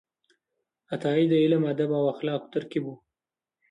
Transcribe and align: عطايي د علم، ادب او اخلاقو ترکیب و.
عطايي 0.93 1.25
د 1.31 1.33
علم، 1.43 1.61
ادب 1.71 1.89
او 1.99 2.05
اخلاقو 2.13 2.51
ترکیب 2.53 2.83
و. 2.87 2.95